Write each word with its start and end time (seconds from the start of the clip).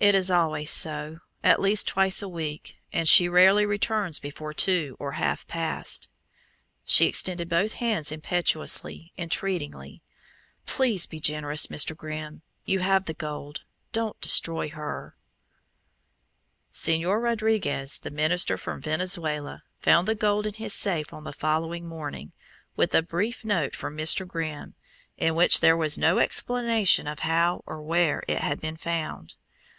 "It 0.00 0.14
is 0.14 0.30
always 0.30 0.70
so 0.70 1.22
at 1.42 1.58
least 1.60 1.88
twice 1.88 2.22
a 2.22 2.28
week, 2.28 2.76
and 2.92 3.08
she 3.08 3.28
rarely 3.28 3.66
returns 3.66 4.20
before 4.20 4.52
two 4.52 4.96
or 5.00 5.14
half 5.18 5.44
past." 5.48 6.06
She 6.84 7.06
extended 7.06 7.48
both 7.48 7.72
hands 7.72 8.12
impetuously, 8.12 9.12
entreatingly. 9.18 10.00
"Please 10.66 11.06
be 11.06 11.18
generous, 11.18 11.66
Mr. 11.66 11.96
Grimm. 11.96 12.42
You 12.64 12.78
have 12.78 13.06
the 13.06 13.12
gold; 13.12 13.64
don't 13.90 14.20
destroy 14.20 14.68
her." 14.68 15.16
Señor 16.72 17.20
Rodriguez, 17.20 17.98
the 17.98 18.12
minister 18.12 18.56
from 18.56 18.80
Venezuela, 18.80 19.64
found 19.80 20.06
the 20.06 20.14
gold 20.14 20.46
in 20.46 20.54
his 20.54 20.74
safe 20.74 21.12
on 21.12 21.24
the 21.24 21.32
following 21.32 21.88
morning, 21.88 22.30
with 22.76 22.94
a 22.94 23.02
brief 23.02 23.44
note 23.44 23.74
from 23.74 23.98
Mr. 23.98 24.24
Grimm, 24.24 24.76
in 25.16 25.34
which 25.34 25.58
there 25.58 25.76
was 25.76 25.98
no 25.98 26.20
explanation 26.20 27.08
of 27.08 27.18
how 27.18 27.64
or 27.66 27.82
where 27.82 28.22
it 28.28 28.38
had 28.38 28.60
been 28.60 28.76
found.... 28.76 29.34